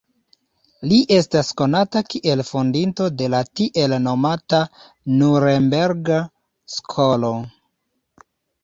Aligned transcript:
Li 0.91 0.95
estas 1.17 1.51
konata 1.61 2.01
kiel 2.13 2.41
fondinto 2.47 3.11
de 3.19 3.29
la 3.35 3.43
tiel 3.61 3.95
nomata 4.09 4.65
Nurenberga 5.21 6.21
Skolo. 6.79 7.33